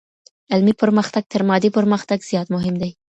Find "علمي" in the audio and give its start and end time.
0.53-0.73